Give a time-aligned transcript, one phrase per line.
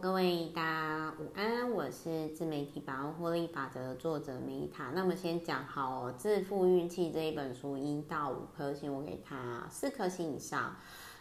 [0.00, 4.90] 各位大家午安，我是自媒体百万获利法则的作者梅塔。
[4.90, 10.74] 那么先讲好，《致富运气》这一本书一到五颗星，我给它四颗星以上。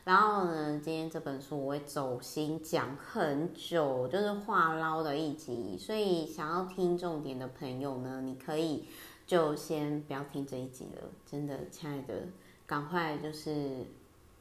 [0.06, 8.88] 然后呢，今天这本书我会走心讲很久，就是话唠的一集，所以想要听重点的朋友呢，你可以
[9.28, 11.10] 就先不要听这一集了。
[11.26, 12.28] 真的，亲爱的，
[12.66, 13.86] 赶快就是。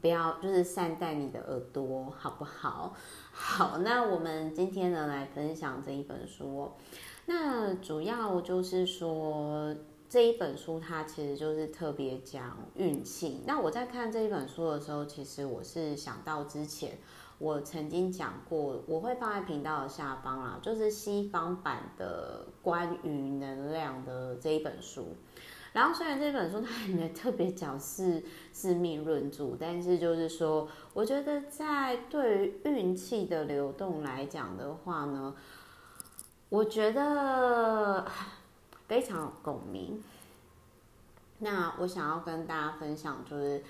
[0.02, 2.92] 不要，就是善待你的耳朵，好不好？
[3.30, 6.72] 好，那我们今天呢，来分享这一本书。
[7.26, 9.72] 那主要就是说，
[10.08, 13.42] 这一本书它其实就是特别讲运气。
[13.46, 16.98] 那我在看这一本书的时候，其实我是想到之前
[17.38, 25.14] 我曾经讲过，我会放在频道的下方啊，就是西方版的关于能量的这一本书。
[25.72, 28.22] 然后虽然这本书它也没特别讲是
[28.52, 35.34] 是命论著，但是就是说，我觉得在对于运气的流动来讲的话呢，
[36.50, 38.06] 我觉得
[38.86, 40.02] 非常有共鸣。
[41.38, 43.62] 那我想要跟大家分享，就是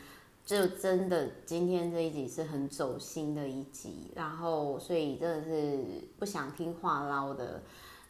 [0.45, 5.85] 就真的今天这一集是很走心的一集，然后所以真的是
[6.19, 7.63] 不想听话唠的。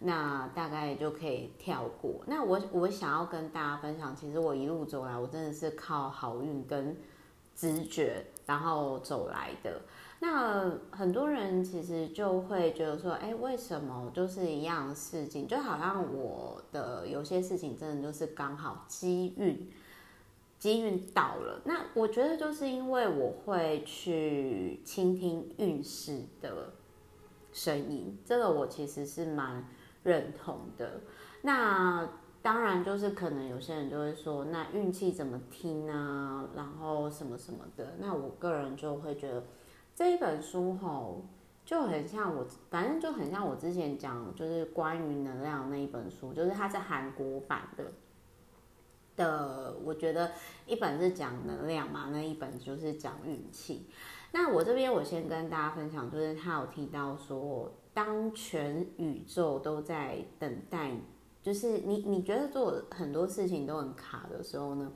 [0.05, 2.23] 那大概就可以跳过。
[2.27, 6.97] 那我我想要跟大家分享，其实我一路走来，我真的是靠好运跟
[7.55, 9.81] 直觉，然后走来的。
[10.19, 19.71] 那很多人其实就会觉得说，哎，为什么就是一样事情，就好像我的有些事情真的就是刚好机运，
[20.59, 21.61] 机运到了。
[21.65, 26.73] 那我觉得就是因为我会去倾听运势的
[27.53, 29.65] 声音，这个我其实是蛮。
[30.03, 31.01] 认同的，
[31.43, 32.09] 那
[32.43, 36.45] 当然就是可能有些人就会说，那运气怎么听啊？
[36.57, 37.95] 然后什么什么的。
[37.99, 39.45] 那我个人就会觉得
[39.95, 41.25] 这一本书吼
[41.65, 47.93] 就很像我，反正就很像我之前讲，就是关于能量那一本书，就是它是韩国版的
[49.15, 49.77] 的。
[49.85, 50.33] 我觉得
[50.67, 53.87] 一本是讲能量嘛，那一本就是讲运气。
[54.33, 57.73] 那我这边我先跟大家分享，就是他有提到说。
[57.95, 60.93] 当全宇宙都在等待，
[61.43, 64.91] 就是你你觉得做很多事情都很卡的时候呢，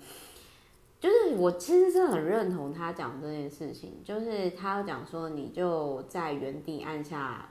[0.98, 7.50] 就是我其实是很认同他讲这件事情，就是他讲说你就在原地按下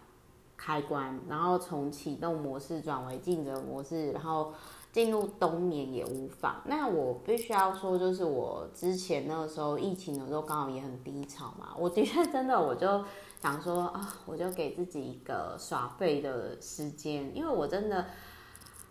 [0.57, 4.51] 开关，然后从启动模式转为静止模式，然后
[4.91, 6.59] 进入冬眠也无妨。
[6.65, 13.03] 那我必须要说，就是我之前那个时候疫情的时候刚好也很低潮嘛，我的确真的我就。
[13.45, 18.07] 想说啊，我就给自己一个耍废的时间，因为我真的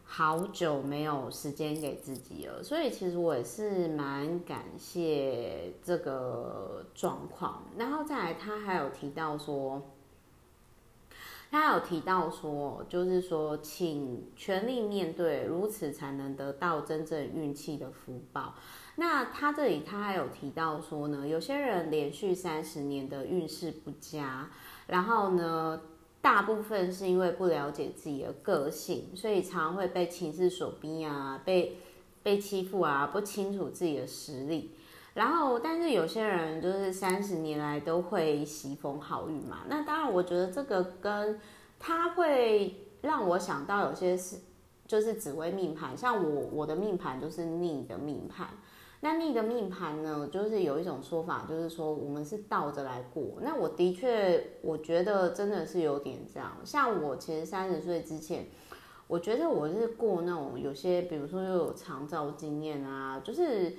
[0.05, 7.65] 好久没有时间给自己了，所以其实我也是蛮感谢这个状况。
[7.77, 9.83] 然后再来，他还有提到说，
[11.51, 18.55] 他有提到说，就是说，请全力面对，如此才能得到真正运气的福报。
[18.97, 24.49] 那他这里他还有提到说呢，有些人连续三十年的运势不佳，
[24.87, 25.81] 然后呢，
[26.21, 31.79] 大部分是因为不了解自己的个性，所以常会被情势所逼啊，被
[32.23, 34.71] 被欺负啊，不清楚自己的实力。
[35.15, 39.61] 然后，但是有些人就是三十年来都会喜逢好运嘛。
[39.69, 41.41] 那当然，我觉得这个跟
[41.79, 44.39] 他会让我想到有些事，
[44.87, 48.49] 就是紫微命盘，像我我的命盘就是逆的命盘。
[49.05, 53.35] 那逆的命盘呢，就是有一种说法，就是说我们是倒着来过。
[53.43, 56.57] 那我的确，我觉得真的是有点这样。
[56.65, 58.47] 像我其实三十岁之前，
[59.07, 63.77] 我觉得我是过那种有些，比如说又有长照经验啊，就是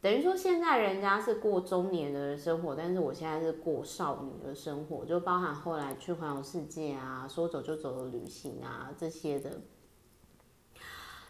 [0.00, 9.50] 等于说现在人家是过中年的生活，但是我现在是过少女的生活，就包含后来去环游世界啊，说走就走的旅行啊这些的。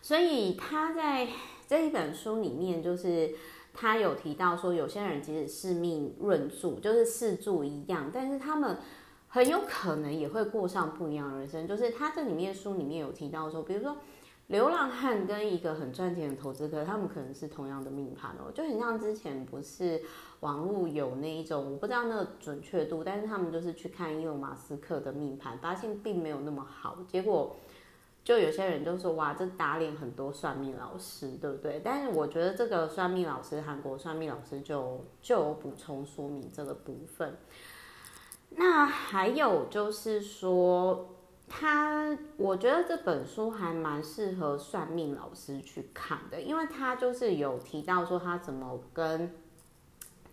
[0.03, 1.28] 所以他在。
[1.67, 3.31] 这一本书里面，就是
[3.73, 8.77] 他有提到说，有些人即使是命论著，就是四柱一样，但是他们
[9.28, 11.67] 很有可能也会过上不一样的人生。
[11.67, 13.97] 就是他这里面书里面有提到说，比如说
[14.49, 20.03] 流浪汉跟一个很赚钱的投资客，他们可能是同样的命盘哦，就很像之前不是
[20.41, 27.56] 网络有那一种，我不知道那个准确度，但是他们就是去看伊隆马斯克的命盘，发现并没有那么好，结果。
[28.24, 31.80] 就有些人就说哇，这打脸很多算命老师，对不对？
[31.84, 37.36] 但是我觉得这个算命老师，韩国算命老师就就有补充说明这个部分。
[38.50, 41.08] 那还有就是说，
[41.48, 49.34] 他我觉得这本书还蛮适合算命老师去看的，因为他就是有提到说他怎么跟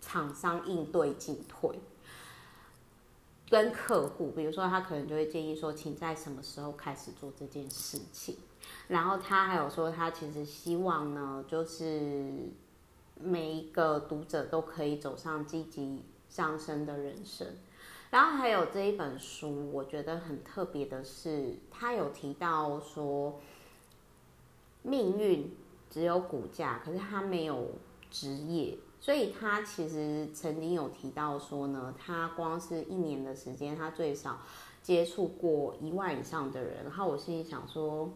[0.00, 1.80] 厂商应对进退。
[3.50, 8.36] 跟客户，比如说他可能就会建议说，请在什么时候开始做这件事情。
[8.86, 12.32] 然后他还有说，他其实希望呢，就是
[13.20, 17.48] 每一个读者都可以走上积极上升的人生。
[18.10, 23.40] 然后还有这一本书，我觉得很特别的是，他有提到说，
[24.82, 25.52] 命运
[25.90, 27.72] 只有股价，可是他没有
[28.10, 28.78] 职业。
[29.00, 34.38] 所以他其实曾经有提到说呢，他光是一年的时间，他最少
[34.82, 36.84] 接触过一万以上的人。
[36.84, 38.12] 然后我心里想说，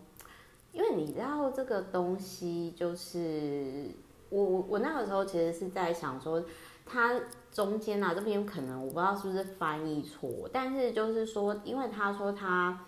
[0.72, 3.90] 因为你知道这个东西，就是
[4.28, 6.44] 我我我那个时候其实是在想说，
[6.84, 7.18] 他
[7.50, 12.86] 中间啊这边可能我不知道是不是翻译错，但是就是说，因为他说他。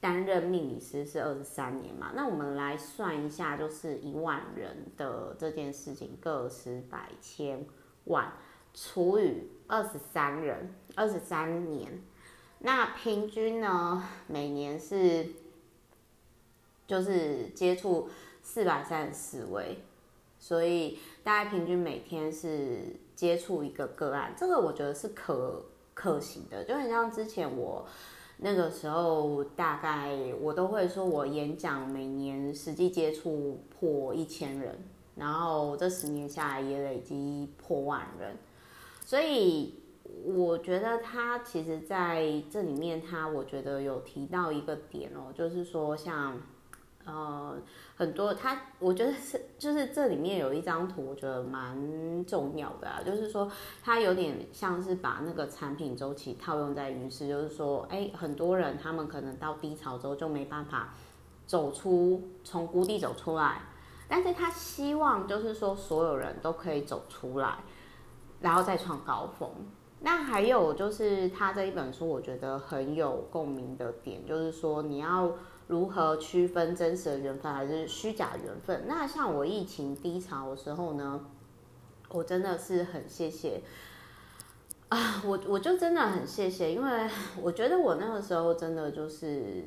[0.00, 2.12] 担任命理师是二十三年嘛？
[2.14, 7.66] 那我们来算一下，就是一万人的这件事情，个十百千
[8.04, 8.32] 万
[8.72, 12.00] 除以二十三人，二十三年，
[12.60, 15.26] 那平均呢，每年是
[16.86, 18.08] 就是接触
[18.40, 19.82] 四百三十四位，
[20.38, 27.84] 所以大概平均每天是接触一个个案，这个我觉得是可可行的，就很像之前我。
[28.38, 34.78] 那个时候大概我都会说，我演讲每年实际接触破一千人，
[35.14, 38.36] 然后这十年下来也累积破万人，
[39.04, 39.74] 所以
[40.24, 46.40] 我觉得他其实在这里面，他我觉得有提到一个点哦，就是说像。
[47.10, 47.56] 呃，
[47.96, 53.50] 很多他，我觉得是就是这里面有一张图，我觉得蛮重要的啊，就是说
[53.82, 60.92] 他有点像是把那个产品周期套用在运势，就是说，哎，很多人他们可能到低潮之后就没办法
[61.46, 63.62] 走出从谷底走出来，
[64.06, 67.56] 但是他希望就是说所有人都可以走出来，
[68.42, 69.50] 然后再创高峰。
[70.00, 75.32] 那还有就是他这一本书，我觉得很有共鸣的点，就是说你要。
[75.68, 78.84] 如何区分真实的缘分还是虚假缘分？
[78.88, 81.26] 那像我疫情低潮的时候呢，
[82.08, 83.60] 我真的是很谢谢
[84.88, 87.10] 啊，我我就真的很谢谢，因为
[87.42, 89.64] 我觉得我那个时候真的就是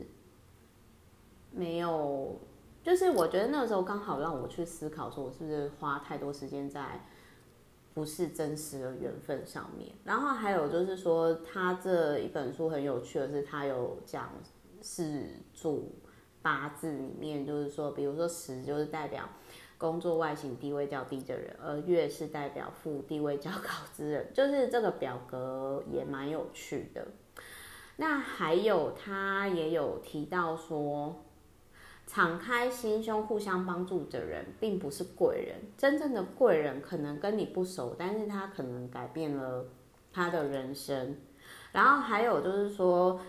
[1.52, 2.40] 没有，
[2.82, 7.06] 就是我觉得那个时候刚好让我去思考，说我是不是花太多时间在
[7.94, 9.92] 不是真实的缘分上面。
[10.04, 14.28] 然后还有就是说，他这一本书很有趣的是，他有讲。
[14.82, 15.96] 四柱
[16.42, 19.30] 八字里面，就是说，比如说十就是代表
[19.78, 27.08] 工作外形地位较低的人，而月是代表富地位较高之人， 就是这个表格也蛮有趣的。
[27.98, 31.24] 那还有他也有提到说，
[32.08, 35.58] 敞开心胸、互相帮助的人，并不是贵人。
[35.78, 39.66] 真正的贵人可能跟你不熟，但是他可能改变了
[40.12, 41.18] 他的人生。
[41.72, 43.22] 然后还有就是说。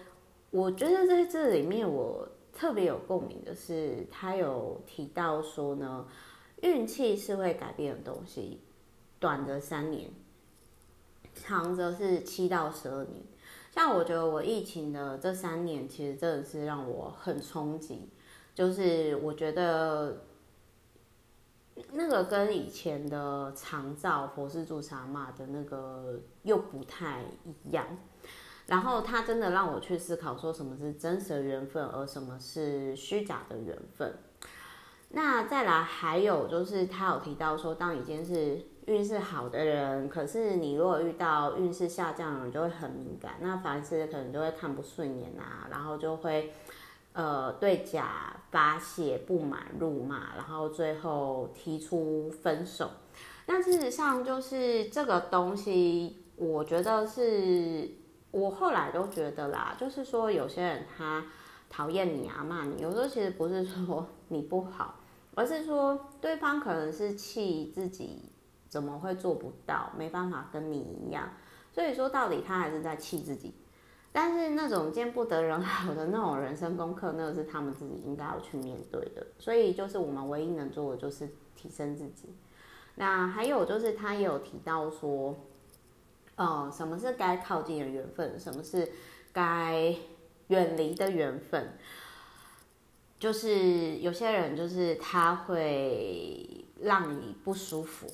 [0.52, 6.06] 我觉得在这里面，我特别有共鸣的是，他有提到说呢，
[6.60, 8.60] 运气是会改变的东西，
[9.18, 10.10] 短则三年，
[11.34, 13.24] 长则是七到十二年。
[13.70, 18.10] 像我觉得我疫情的这三年，其实真的是让我很冲击，
[18.54, 20.24] 就是我觉得
[21.92, 27.22] 那个跟以前的长照佛事住沙嘛的那个又不太
[27.64, 27.86] 一样。
[28.66, 34.14] 然后他真的让我去思考，说什么是真实的缘分，而什么是虚假的缘分。
[35.10, 46.54] 那再来还有就是，他有提到说，当你今天是运势好的人，可是你如果遇到运势下降的人，就会很敏感，那凡事可能就会看不顺眼啊，然后就会
[47.12, 52.88] 呃对甲发泄不满、辱骂，然后最后提出分手。
[53.46, 58.00] 那事实上就是这个东西，我觉得是。
[58.32, 61.22] 我后来都觉得啦，就是说有些人他
[61.68, 64.94] 讨厌你啊，骂你，有时候其实不是说你不好，
[65.34, 68.30] 而是说对方可能是气自己
[68.68, 71.28] 怎么会做不到，没办法跟你一样，
[71.72, 73.54] 所以说到底他还是在气自己。
[74.12, 79.26] 但是那种见不得人好的那种人生功课，那个是他们自己应该要去面对的。
[79.38, 82.34] 所以就是我们唯一能做的就是提升自己。
[82.94, 85.36] 那还有就是他也有提到说。
[86.36, 88.38] 哦，什么是该靠近的缘分？
[88.40, 88.90] 什么是
[89.32, 89.94] 该
[90.48, 91.72] 远离的缘分？
[93.18, 98.06] 就是有些人，就是他会让你不舒服，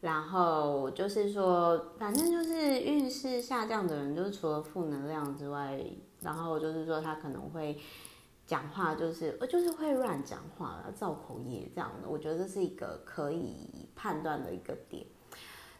[0.00, 5.80] 然后就是说，反正就是运势下降的人，就是除了负能量之外，
[6.20, 7.78] 然后就是说他可能会
[8.44, 12.08] 讲话，就是呃，就是会乱讲话，造口业这样的。
[12.08, 15.06] 我觉得这是一个可以判断的一个点。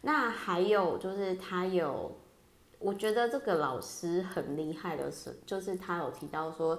[0.03, 2.17] 那还有就是，他有
[2.79, 6.77] 我觉得这个老师很厉害的是，就是他有提到说，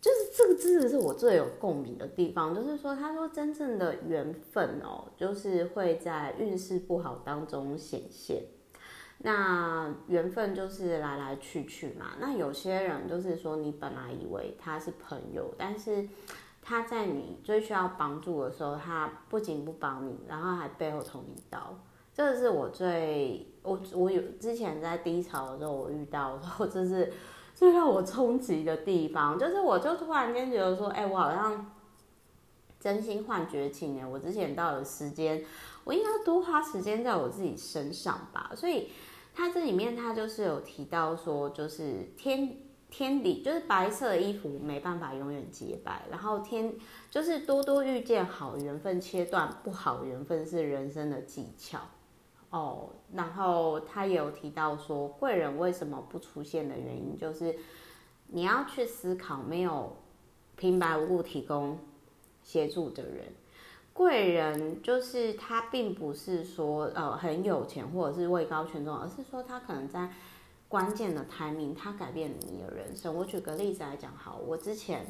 [0.00, 8.42] 就是这个真的是我最有共鸣的地方，就是说他说真正的缘分哦，就是会在运势不好当中显现。
[9.22, 12.12] 那缘分就是来来去去嘛。
[12.18, 16.08] 那有些人就是说，你本来以为他是朋友，但是
[16.62, 21.78] 他在你最需要帮助的时候，他不仅不帮你，然后还背后捅一刀。
[22.20, 27.12] 这是我最我我有之前在低潮的时候，我遇到，然后这是
[27.54, 31.70] 最让我冲击的地方，就是我就突然间觉得说，哎，我好像
[32.78, 35.44] 真心换绝情哎，我之前到了时间，
[35.84, 38.90] 我应该多花时间在我自己身上吧，所以。
[39.32, 42.56] 它这里面，它就是有提到说，就是天
[42.90, 46.74] 天理，就是白色的衣服没办法永远洁白，然后天
[47.08, 51.78] 就是多多遇见好缘分，切断不好缘分是人生的技巧
[52.50, 52.90] 哦。
[53.12, 57.56] 然后他也有提到说，贵人为什么不出现的原因，就是
[58.28, 59.96] 你要去思考，没有
[60.56, 61.78] 平白无故提供
[62.42, 63.32] 协助的人。
[63.92, 70.10] 贵人就是他，并不是说呃很有钱或者是位高权重，而是说他可能在
[70.68, 73.14] 关键的 timing，他改变了你的人生。
[73.14, 75.04] 我举个例子来讲，好，我之前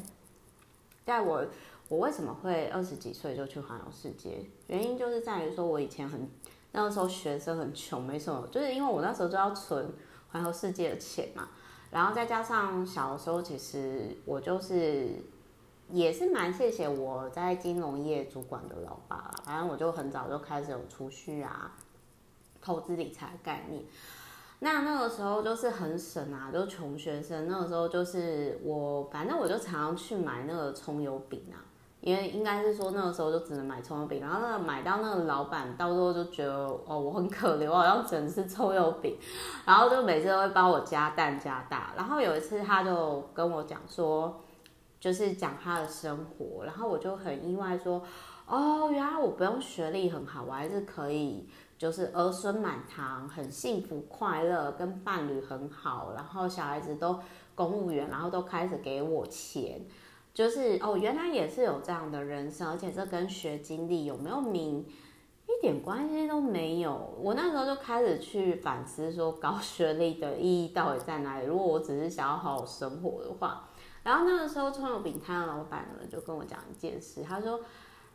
[1.05, 1.45] 在我
[1.87, 4.43] 我为什么会二十几岁就去环游世界？
[4.67, 6.27] 原因就是在于说我以前很
[6.71, 9.93] 那个时候学生很穷，没什么，就是因为我那时候就要存
[10.31, 11.49] 环游世界的钱嘛，
[11.91, 15.09] 然后再加上小的时候，其实我就是。
[15.93, 21.73] 也是蛮谢谢我在金融业主管的老爸啦，反正我就很早就开始有储蓄啊，
[22.61, 23.83] 投资理财概念。
[24.59, 27.45] 那那个时候就是很省啊，就穷学生。
[27.45, 31.59] 那个时候就是我，反正我就常常去买那个葱油饼啊，
[32.01, 34.19] 因为应该是说那个时候就只能买葱油饼。
[34.19, 36.53] 然后那个买到那个老板到时候就觉得
[36.85, 39.17] 哦，我很可怜，我好像只能吃葱油饼，
[39.65, 41.93] 然后就每次都会帮我加蛋加大。
[41.95, 44.41] 然后有一次他就跟我讲说。
[45.01, 47.99] 就是讲他的生活，然后我就很意外说，
[48.45, 57.19] 哦，原来我不用学历很好，我还是可以，就是儿孙满堂，很幸福快乐，跟伴侣很好，然后小孩子都
[57.55, 59.81] 公务员，然后都开始给我钱，
[60.33, 64.85] 就是哦，原来也是有这样的人生，而且这跟学经历有没有名
[65.47, 67.13] 一点关系都没有。
[67.19, 71.45] 我那时候就开始去反思说，高学历的意义到底在哪里？
[71.45, 73.67] 如果我只是想要好好生活的话。
[74.03, 77.59] 然后那个时候，葱油饼摊的老板呢就跟我讲一件事，他说：“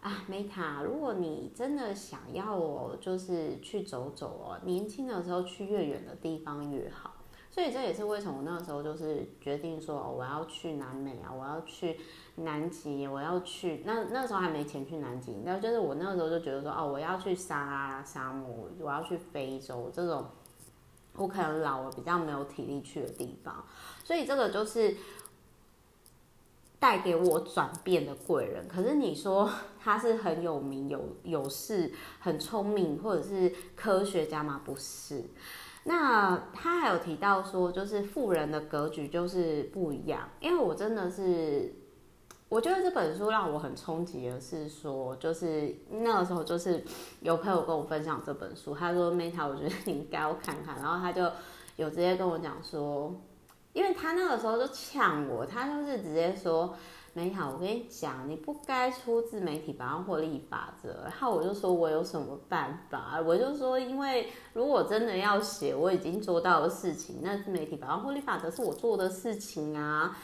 [0.02, 7.12] 啊，Meta，如果你真的想要哦，就是去走走哦，年轻的时候去越远的地方越好。
[7.56, 11.98] 所以这也是为什么我那个时候就是决定说，我要去南美啊，我要去
[12.34, 20.26] 南极，我要去那那时候还没钱去南极，那就是我那个时候就觉得说，哦，我要去撒哈拉沙漠，我要去非洲这种
[21.14, 23.64] 我可能老了比较没有体力去的地方。
[24.04, 24.94] 所以这个就是。”
[26.78, 29.50] 带给我转变的贵人，可是你说
[29.82, 34.60] 他是很有名、有有势、很聪明，或者是科学家吗？
[34.62, 35.24] 不是。
[35.88, 40.28] 那他还有提到说，就是富人的格局就是不一样。
[40.40, 41.72] 因为我真的是，
[42.48, 46.82] 我觉得这本书让我很冲击的是说，就是那个时候就是
[47.20, 50.76] 有朋友跟我分享这本书，他说 Meta，我觉得你应该要看看。
[50.76, 51.30] 然后他就
[51.76, 53.14] 有直接跟我讲说。
[53.72, 56.74] 因为他那个时候就呛我，他就是直接说
[57.16, 70.14] ：“美好，我跟你讲，你不该出自媒体百万获利法则。”然后我就说：“我有什么办法？”我就说：“因为如果真的要写我已经做到的事情，那自媒体百万获利法则是我做的事情啊。”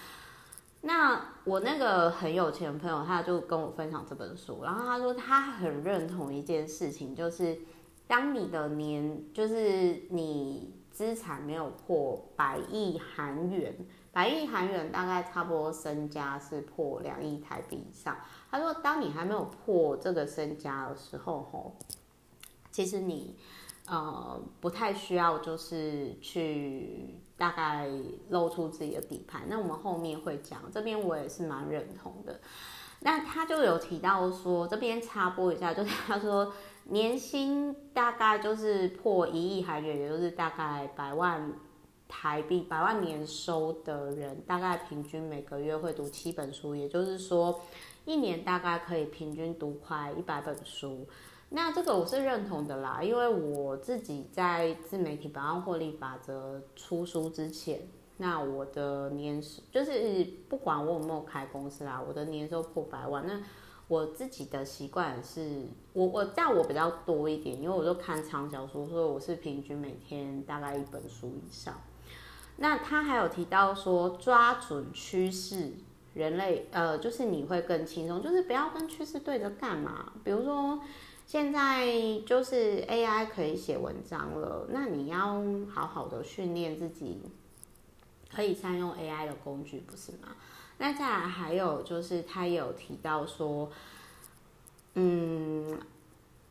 [0.83, 7.59] 那我那个很有钱的朋友，他就跟我分享这本书，然后他说他很认同一件事情，就是
[8.07, 10.75] 当你的年，就是你。
[10.93, 13.75] 资产没有破百亿韩元，
[14.13, 18.17] 百亿韩元大概差不多身家是破两亿台币以上。
[18.51, 21.75] 他说，当你还没有破这个身家的时候，吼，
[22.71, 23.35] 其实你
[23.87, 27.89] 呃不太需要就是去大概
[28.29, 29.43] 露出自己的底牌。
[29.49, 32.41] 那我们后面会讲，这边我也是蛮认同的。
[33.01, 36.53] 那他就有提到说，这边插播一下，就是 他说。
[36.87, 41.53] 年薪大概就是破一亿韩元，也就是大概百万
[42.15, 47.59] 台币，百万年收的人，大概平均每个月会读七本书，也就是说，
[48.05, 51.07] 一年大概可以平均读快一百本书。
[51.49, 57.81] 那这个我是认同的啦，因为我自己在自媒体百万获利法则出书之前，
[58.19, 63.41] 那我的年就是不管我有没有开公司啦，我的年收破百万，那。
[63.89, 71.75] 我自己的习惯是，我我但我比较多一点，因为我就看长小说，所以我是平均每天大概一本书以上。
[72.63, 75.73] 那他还有提到说，抓准趋势，
[76.15, 80.13] 人类呃，就是你会更轻松，就是不要跟趋势对着干嘛。
[80.23, 80.79] 比如说，
[81.27, 81.85] 现在
[82.25, 87.21] 就是 AI 可以写文章了，那你要好好的训练自己，
[88.33, 90.29] 可以善用 AI 的工具，不是吗？
[90.79, 93.69] 那再来还有就是，他有提到说，
[94.95, 95.81] 嗯，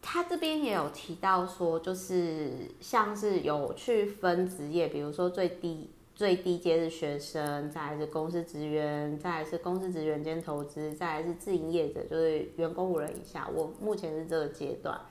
[0.02, 2.52] 他这边也有提到说，就是
[2.82, 5.90] 像是有去分职业，比如说最低
[6.22, 13.50] 最低阶是学生，再来是公司职员，再来是公司职员兼投资，再来是自营业者，就是员工五人以下。
[13.52, 15.02] 我目前是这个阶段，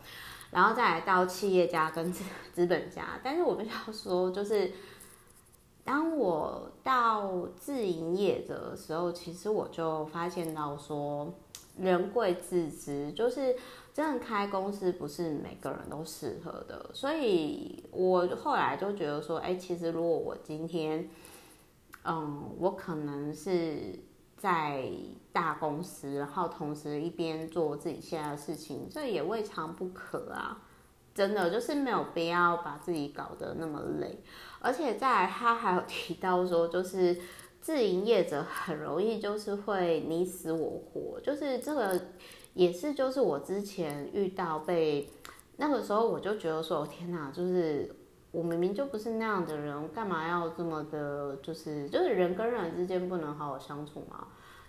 [0.52, 3.19] 然后再来到企业家跟资资本家。
[3.25, 4.71] 但是我必须要说，就是。
[5.83, 11.33] 当我到自营业者的时候，其实我就发现到说，
[11.76, 13.57] 人贵自知，就是
[13.92, 16.90] 真的开公司不是每个人都适合的。
[16.94, 21.09] 所以我后来就觉得说，哎，其实如果我今天，
[22.04, 23.99] 嗯，我可能是
[24.37, 24.88] 在
[25.32, 30.62] 大公司，然后同时一边做自己现在的事情，这也未尝不可啊。
[31.12, 34.23] 真的就是没有必要把自己搞得那么累。
[34.61, 37.18] 而且在他还有提到说，就是
[37.61, 42.00] 自营业者很容易就是会你死我活，就是这个
[42.54, 45.09] 也是就是我之前遇到被
[45.57, 47.95] 那个时候我就觉得说，天哪，就是
[48.30, 54.26] 我明明就不是那样的人，干嘛要这么的，就是就是人跟人之间不能好好相处嘛？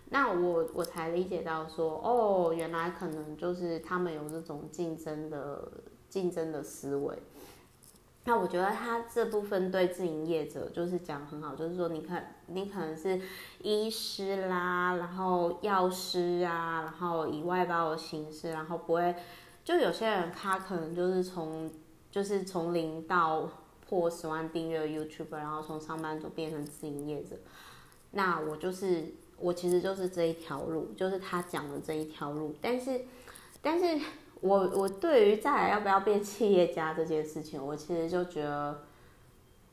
[0.09, 5.71] 那我我才理解到说，哦，原来可能就是他们有这种竞争的
[6.09, 7.17] 竞争的思维。
[8.23, 13.19] 那我觉得他这部分对自营业者就是讲很好，就是说，你看，你可能是
[13.63, 19.15] 医师啦，然后药师啊，然后以外包的形式，然后不会，
[19.63, 21.71] 就有些人他可能就是从
[22.11, 23.49] 就是从零到
[23.89, 27.35] 破十万订阅 YouTube，然后从上班族变成自营业者。
[28.11, 33.01] 那我就是我其实就是这一条路，就是他讲的这一条路，但是
[33.63, 33.99] 但是。
[34.41, 38.83] 我我对于再来要不要变企业家这件事情，我其实就觉得，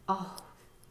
[0.06, 0.26] 哦，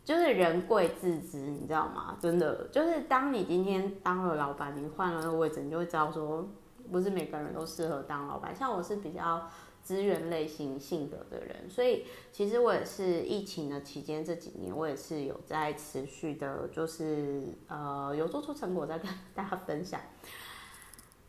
[0.04, 2.18] 就是人贵自知，你知道吗？
[2.20, 6.48] 真的，就是当你今天当了老板，你换了那个位置，你就会知道说，
[6.92, 8.56] 不是每个人都适合当老板。
[8.56, 9.48] 像我是比较
[9.84, 20.02] 资源类型性格的人，所以其实我也是疫情的期间这几年，我也是有在持续的，就是呃有做出成果，在跟大家分享。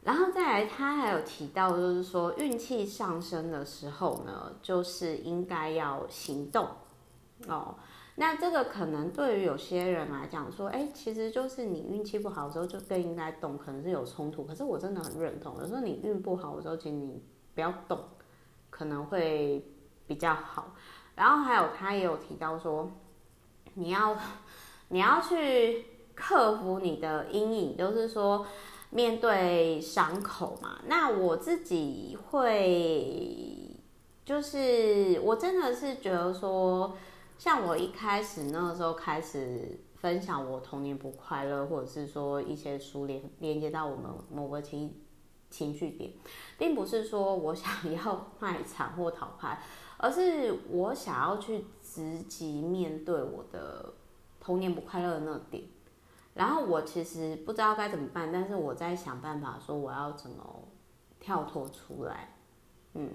[0.09, 6.67] 然后再来，他还有提到，就是说运气上升的时候呢，就是应该要行动
[7.47, 7.75] 哦。
[8.15, 14.45] 那这个可能对于有些人来讲说，哎，其实就是你运气不好的时候就更应该动，可能是有冲突。
[14.45, 17.23] 可是我真的很认同，有时候你运不好的时候，请你
[17.55, 17.99] 不要动，
[18.71, 19.63] 可能会
[20.07, 20.75] 比较好。
[21.17, 22.91] 然后还有他也有提到说，
[23.75, 24.17] 你要
[24.89, 28.47] 你要去克服你的阴影，就是说。
[28.91, 33.71] 面对伤口嘛，那我自己会，
[34.25, 36.97] 就是我真的是觉得说，
[37.37, 44.95] 像我一开始那个时候开始分享我童年不快乐，或者是说一些书连连接到我们某个情
[45.51, 46.11] 情绪点，
[46.57, 49.61] 并不是说我想要卖惨或讨拍，
[49.99, 53.93] 而是我想要去直击面对我的
[54.41, 55.63] 童年不快乐的那个点。
[56.39, 60.39] 然后我其实不知道该怎么办，但是我在想办法，说我要怎么
[61.19, 62.33] 跳脱出来。
[62.95, 63.11] 嗯，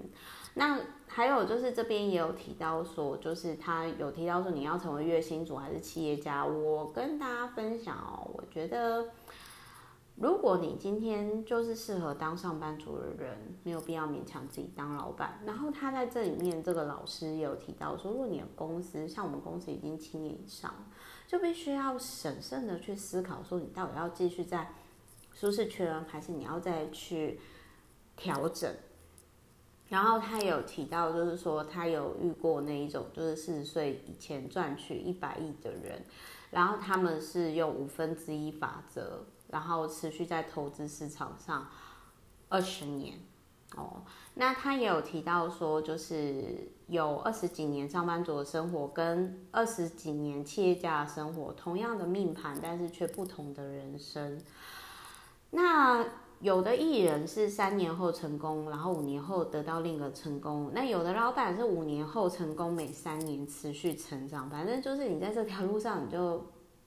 [0.52, 6.44] 那还有就是这边也有提到说，就是他有提到说你要成为月薪主还是企业家。
[6.44, 9.08] 我跟大家分享哦，我觉得
[10.16, 15.40] 如果你今天就是适合当上班族的人，没有必要勉强自己当老板。
[15.46, 20.74] 然后他在这里面这个老师也有提到说，如果你的公司像我们公司已经七年以上。
[21.26, 24.72] 就必须要审慎的去思考，说你到底要继续在
[25.32, 27.40] 舒适圈，还是你要再去
[28.16, 28.74] 调整。
[29.88, 36.04] 然后他有提到，就是说他有遇过那一种，就是四十岁以前赚取一百亿的人，
[36.50, 41.68] 然后他们是用五分之一法则，然后持续在投资市场上
[42.48, 43.18] 二十年。
[43.76, 44.02] 哦，
[44.34, 54.40] 那他也有提到说，就是有二十几年上班族的生活跟二十几年企业家的生活，同样的命盘，但是却不同的人生。
[55.50, 56.04] 那
[56.40, 60.70] 有的艺人是三年后成功，然后五年后得到另一个成功。
[60.74, 64.50] 那有的老板是五年后成功，每三年持续成长。
[64.50, 66.44] 反正就是你在这条路上，你就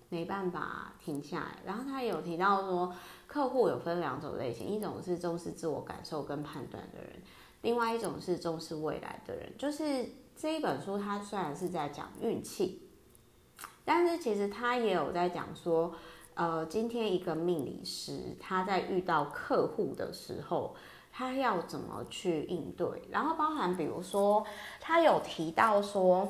[0.10, 1.58] 没办法停下来。
[1.66, 2.94] 然后他也有提到说，
[3.28, 7.22] 客户有分两种类型，一种是重视自我感受跟判断的人，
[7.62, 9.52] 另外一种是重视未来的人。
[9.58, 12.90] 就是这一本书，它虽然是在讲运气，
[13.84, 15.94] 但是其实他也有在讲说，
[16.36, 20.76] 呃，今天一个命理师他在遇到客户的时候，
[21.12, 22.88] 他要怎么去应对？
[23.10, 24.46] 然后包含比如说，
[24.80, 26.28] 他有提到说，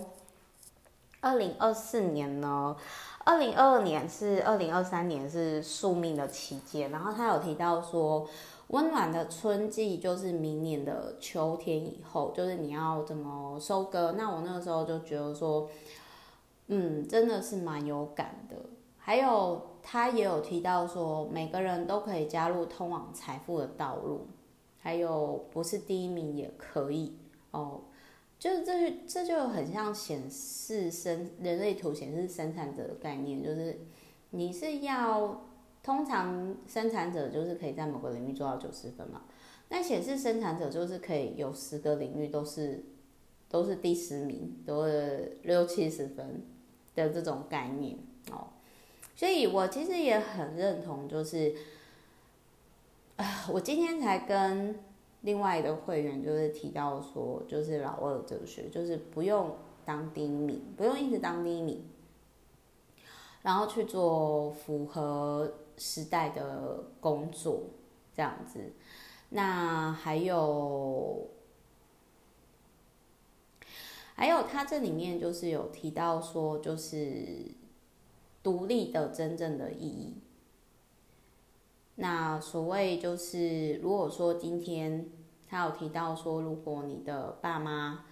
[1.22, 2.76] 二零二四年呢。
[3.26, 8.26] 二零二二年是二零二三年是宿命的期间，然后他有提到说，
[8.68, 14.14] 温暖的春季就是明年的秋天以后，就是你要怎么收割。
[14.14, 15.70] 那我那个时候就觉得说，
[16.68, 18.56] 嗯，真的是蛮有感的。
[18.98, 24.26] 还有他也有提到说，每个人都可以加入通往财富的道路，
[24.80, 27.14] 还有不是第一名也可以
[27.52, 27.82] 哦。
[28.40, 33.80] 就是这这就很像显示生人类图显示生产者的概念，就是
[34.30, 35.48] 你是要
[35.82, 39.24] 通常生产者就是可以在某个领域做到九十分嘛，
[39.70, 42.84] 那显示生产者就是可以有十个领域都是
[43.50, 46.46] 都是第十名，都是六七十分
[46.94, 47.98] 的这种概念
[48.30, 48.50] 哦，
[49.16, 51.56] 所以我其实也很认同，就是
[53.16, 54.76] 啊，我今天才跟。
[55.28, 61.84] 另外一个会员就是提到说，就是老二哲学，就是不用当第一名，不用一直当第一名，
[63.42, 67.64] 然后去做符合时代的工作，
[68.16, 68.72] 这样子。
[69.28, 71.28] 那还有，
[74.16, 77.52] 还有他这里面就是有提到说，就是
[78.42, 80.22] 独立的真正的意义。
[81.96, 85.12] 那所谓就是，如果说今天。
[85.50, 88.06] 他有提到说，如果你的爸妈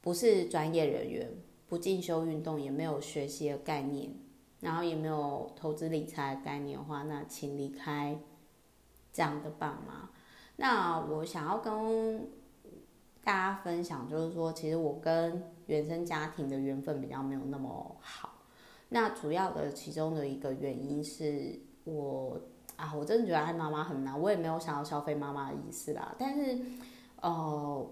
[0.00, 1.30] 不是专业人员，
[1.66, 4.12] 不进修运动，也没有学习的概念，
[4.60, 8.18] 然后也没有投资理财的概念的话，那请离开
[9.12, 10.10] 这样的爸妈。
[10.56, 12.28] 那我想要跟
[13.22, 18.42] 大家分享，就是说，其实我跟原生家庭的缘分比较没有那么好。
[18.90, 22.40] 那主要的其中的一个原因是我。
[22.76, 26.14] 啊，我真的觉得爱妈妈很难，我也没有想要消费妈妈的意思啦。
[26.18, 26.58] 但是，
[27.20, 27.90] 呃，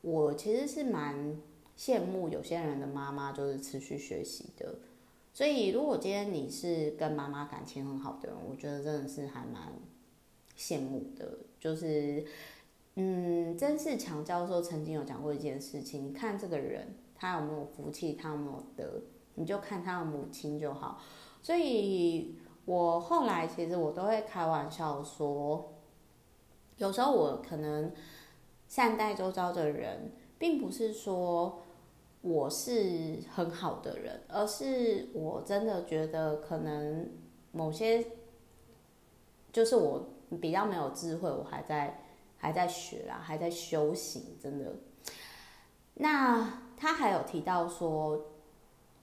[0.00, 1.36] 我其实是蛮
[1.76, 4.76] 羡慕有些人的妈妈就是持续学习的。
[5.34, 9.72] 所以，如果今天你是跟妈妈感情很好的人，我觉得真的是还蛮
[10.56, 11.38] 羡慕的。
[11.60, 12.24] 就是，
[12.94, 19.02] 嗯，曾仕强教授曾经有讲过一件事情，你看这个人他有没有福气，他有没有德，
[19.34, 20.98] 你就看他的母亲就好。
[21.42, 22.36] 所以。
[22.64, 25.74] 我后来其实我都会开玩笑说，
[26.78, 27.92] 有时候我可能
[28.66, 31.62] 善待周遭的人，并不是说
[32.22, 37.10] 我是很好的人，而是我真的觉得可能
[37.52, 38.06] 某些
[39.52, 40.08] 就是我
[40.40, 42.02] 比较没有智慧，我还在
[42.38, 44.72] 还在学啦，还在修行，真的。
[45.96, 48.20] 那他还有提到说，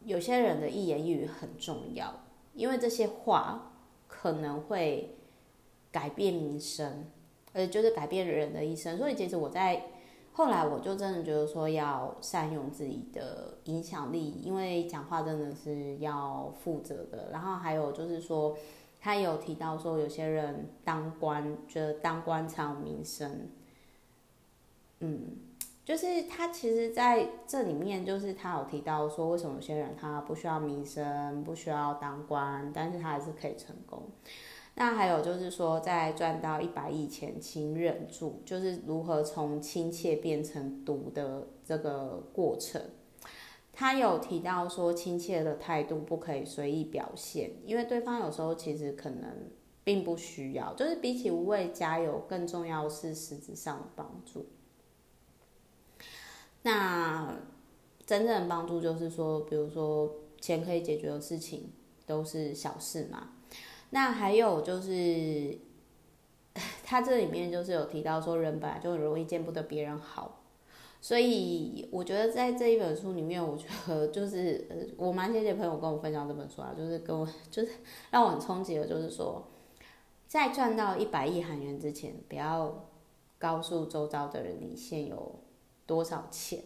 [0.03, 2.11] 有些人的一言一语很重要。
[2.53, 3.73] 因为这些话
[4.07, 5.17] 可能会
[5.91, 7.05] 改变民生，
[7.53, 8.97] 呃，就是改变人的一生。
[8.97, 9.85] 所以其实我在
[10.33, 17.29] 后来我就真的觉得说要善用自己的影响力，因为讲话真的是要负责的。
[17.31, 18.57] 然后还有就是说，
[18.99, 23.49] 他有提到说有些人当官，觉得当官才有名声，
[24.99, 25.37] 嗯。
[25.83, 34.03] 就是他其实在这里面，就是他有提到说，为什么有些人他不需要名声，不需要当官，但是他还是可以成功。
[34.75, 42.81] 那还有就是说，在赚到一百亿前，请忍住，就是如何从亲切变成毒的这个过程。
[43.73, 49.29] 他有提到说，亲切的态度不可以随意表现，因为对方有时候其实可能
[49.83, 54.45] 并不需要，就是比起无谓加油，更重要是实质上的帮助。
[56.63, 57.35] 那
[58.05, 61.71] 真正的帮助就是说，比如说钱可以解决的事情
[62.05, 63.29] 都是小事嘛。
[63.91, 65.57] 那还有就是，
[66.83, 70.43] 他这里面就是有提到说，人本来就容易见不得别人好，
[71.01, 77.71] 所以我觉得在这一本书里面，我觉得就是呃，我蛮谢谢朋友跟我分享这本书啊，就是跟我 就是
[78.11, 79.45] 让我很冲击的，就是说，
[80.27, 82.89] 在赚到一百亿韩元之前，不要
[83.39, 85.39] 告诉周遭的人你现有。
[85.91, 86.63] 多少钱？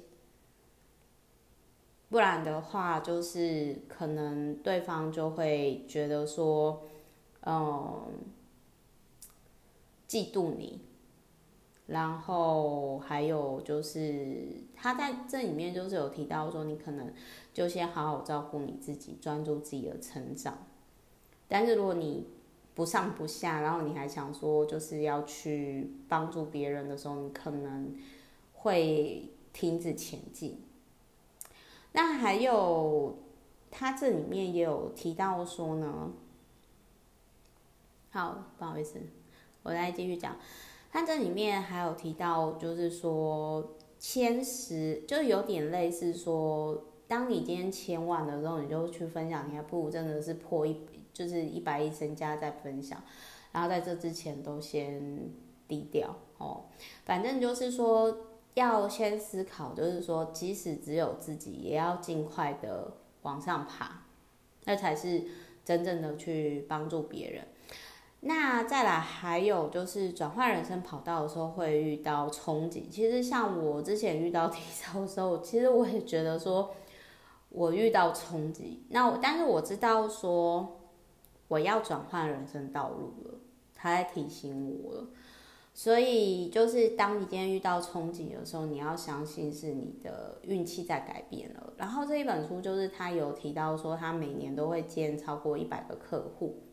[2.10, 6.84] 不然的话，就是可能对方就会觉得说，
[7.42, 8.12] 嗯，
[10.08, 10.82] 嫉妒你，
[11.88, 17.12] 然后还有就是他在这里面就是有提到说，你可能
[17.52, 20.60] 就先好好照顾你自己，专注自己的成长。
[21.48, 22.28] 但是如果你
[22.76, 27.96] 不上不下，然后你还想说就是要去帮助别人的时候，你可能
[28.66, 30.60] 会停止前进。
[31.92, 33.20] 那还有，
[33.70, 36.12] 他这里面也有提到说呢，
[38.10, 39.00] 好，不好意思，
[39.62, 40.36] 我来继续讲。
[40.92, 50.82] 他这里面还有提到，就是说签十，就有点类似说，当你今天签完的时候，你就去分享，你还不如真的是破一，
[51.14, 53.00] 就是一百亿身家再分享，
[53.52, 55.30] 然后在这之前都先
[55.68, 56.66] 低调哦，
[57.06, 58.32] 反正就是说。
[58.56, 64.02] 要先思考，就是说，即使只有自己，也要尽快的往上爬，
[64.64, 65.24] 那才是
[65.64, 67.48] 真正的去帮助别人。
[68.22, 72.88] 那再来，还有就是转换人生跑道的时候会遇到冲击。
[72.90, 76.74] 其实像我之前遇到 低潮的时候，其实我也觉得说，
[77.50, 78.84] 我遇到冲击。
[78.90, 80.80] 那但是我知道说，
[81.50, 83.40] 我要转换人生道路了，
[83.76, 85.08] 他在提醒我了。
[85.78, 91.74] 所以，就是当你今天遇到冲击的时候，你要相信是你的运气在改变了。
[91.76, 96.64] 然后这一本书就是他有提到说，他每年都会见超过一百个客户，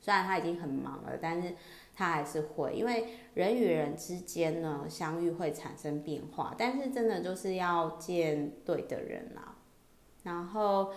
[0.00, 1.54] 虽然他已经很忙了，但是
[1.94, 9.54] 他还是会，因为人与人之间呢，相遇会产生变化，但是真的就是要见对的人啦。
[10.22, 10.90] 然后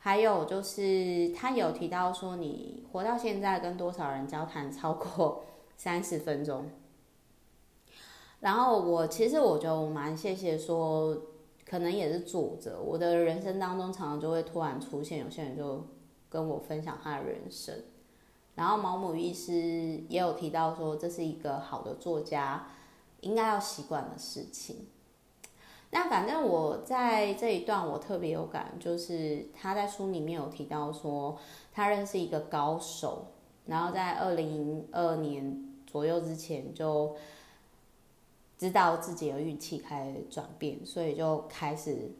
[0.00, 5.46] 还有就是他有提到说，你活到现在跟多少人交谈超过
[5.78, 6.68] 三十分钟。
[8.40, 11.14] 然后我其实我觉得我蛮谢谢说，
[11.68, 15.86] 可能也是作者，我的人生当中常常就会突然出现有些人就
[16.30, 17.74] 跟我分享他的人生，
[18.54, 19.52] 然后毛姆医师
[20.08, 22.66] 也有提到说，这是一个好的作家
[23.20, 24.86] 应该要习惯的事情。
[25.90, 31.36] 那反正我在这一段我特别有感，就是他在书里面有提到说，
[31.74, 33.26] 他认识一个高手，
[33.66, 37.14] 然后在二零二二年左右之前就。
[38.60, 42.10] 知道自己的运气开始转变，所以就开始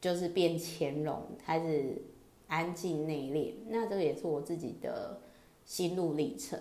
[0.00, 2.02] 就是变谦容，开始
[2.48, 3.52] 安静内敛。
[3.68, 5.20] 那这个也是我自己的
[5.66, 6.58] 心路历程。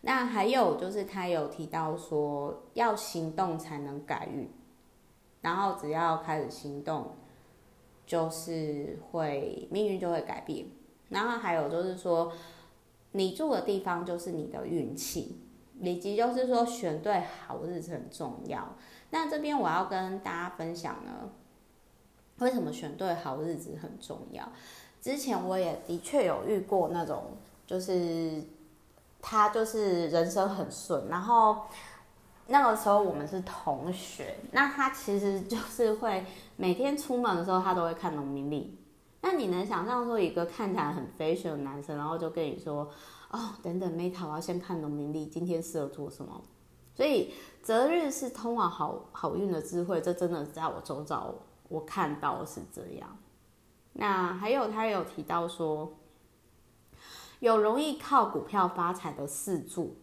[0.00, 4.48] 那还有就是他有提到说，要行动才能改运，
[5.42, 7.16] 然后只要开始行动，
[8.06, 10.64] 就是会命运就会改变。
[11.10, 12.32] 然后还有就是说，
[13.10, 15.36] 你住的地方就是你的运气。
[15.82, 18.76] 以及就是说，选对好日子很重要。
[19.10, 21.28] 那这边我要跟大家分享呢，
[22.38, 24.48] 为什么选对好日子很重要？
[25.00, 28.42] 之前我也的确有遇过那种，就是
[29.20, 31.62] 他就是人生很顺，然后
[32.46, 36.24] 那个时候我们是同学，那他其实就是会
[36.56, 38.78] 每天出门的时候，他都会看农民历。
[39.20, 42.88] 那你能想象说一个看起来很 fashion 的男生，然后就跟你说？
[43.32, 46.42] 哦，等等，Meta，我要先看农民历，今天适合做什么？
[46.94, 51.34] 所以择日是通往好好运的智慧，这真的在我周遭
[51.70, 53.16] 我看到是这样。
[53.94, 55.94] 那还有他有提到说，
[57.40, 59.96] 有容易靠股票发财的四柱，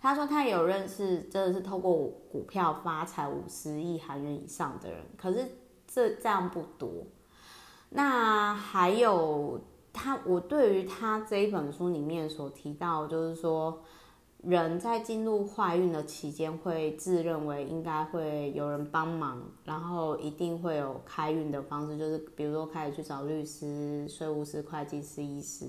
[0.00, 1.94] 他说他有认识真的是透过
[2.32, 5.48] 股票发财五十亿韩元以上的人，可是
[5.86, 6.90] 这这样不多。
[7.90, 9.60] 那还有。
[9.98, 13.82] 他，我对于他这一本书里面所提到，就是说，
[14.44, 25.66] 人在进入坏运的期间，会自认为应该会有人帮忙，然后一定会有开运的方式，就是比如说开始去找律师、税务师、会计师、医师。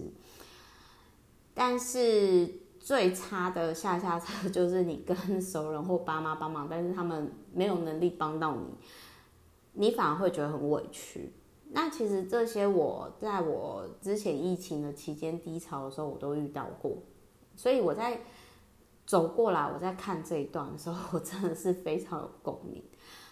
[1.55, 2.47] 但是
[2.79, 8.67] 最差的下下策就是你跟熟人或爸妈帮忙，但是他们没有能力帮到你，
[9.73, 11.33] 你反而会觉得很委屈。
[11.71, 16.97] 那其实这些我在我之前疫情的期间低潮的时候，我都遇到过，
[17.55, 18.21] 所以我在
[19.05, 22.83] 走过来，我在看这一段的时候，我真的是非常有共鸣。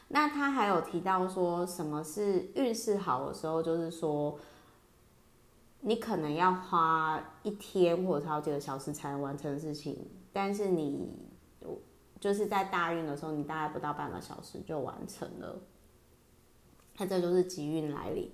[0.10, 4.38] 那他还有提到说，什么是运势好的时候，就是说
[5.82, 11.10] 你可能要花一天或者好几个小时才能完成事情，但是你
[12.20, 15.60] 就是在大运的时候，你大概不到半个小时就完成了。
[16.98, 18.32] 那这就是吉运来临。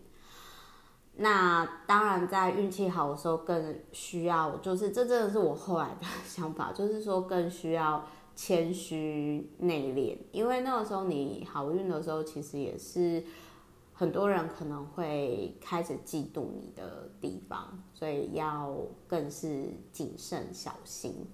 [1.15, 8.03] 那当然，在运气好的时候，更需要，就是这真的是我后来的 想法，就是说更需要
[8.35, 13.23] 谦虚内敛，因为那个时候你好运的时候，其实也是
[13.93, 18.75] 很多人可能会开始嫉妒你的地方，所以要
[19.07, 21.27] 更是谨慎小心。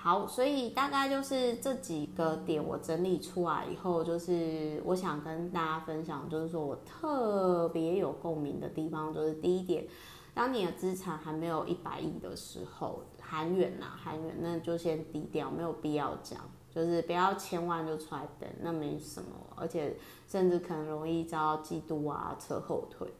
[0.00, 9.84] 好，所以大概就是这几个点我整理出来以后，就是我想跟大家分享，就是说我特别有共鸣的地方，就是第一点，
[10.32, 16.38] 当你的资产还没有一百亿的时候，韩元呐，韩元那就先低调，没有必要讲，
[16.72, 19.96] 就是不要千万就出来等，那没什么，而且
[20.28, 23.12] 甚至可能容易遭到嫉妒啊，扯后腿。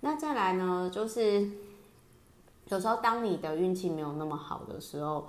[0.00, 1.46] 那再来呢，就是
[2.68, 5.26] 有时候当你的运气没有那么好的时候。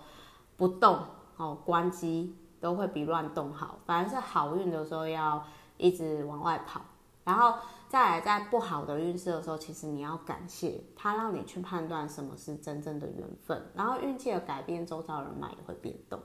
[0.58, 1.00] 不动
[1.38, 3.80] 哦，关机都会比乱动好。
[3.86, 5.44] 反而是好运的时候要
[5.78, 6.82] 一直往外跑，
[7.24, 7.56] 然后
[7.90, 13.62] 再来在不好的运势的时候，其实你要感谢他，让你去判断什么是真正的缘分。
[13.76, 16.20] 然后运气的改变，周遭人脉也会变动。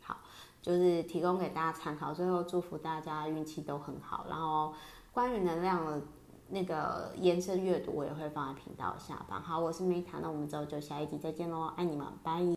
[0.00, 0.16] 好，
[0.62, 2.14] 就是提供给大家参考。
[2.14, 4.26] 最后祝福大家运气都很好。
[4.28, 4.72] 然后
[5.12, 6.00] 关于能量的
[6.48, 9.42] 那个延伸阅读，我也会放在频道下方。
[9.42, 12.40] 好，我是 Meta，那我们之后就下一集再见喽，爱你们，拜。